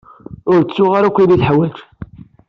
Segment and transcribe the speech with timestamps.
[0.51, 1.75] Ur d-tuɣ ara akk ayen i teḥwaj.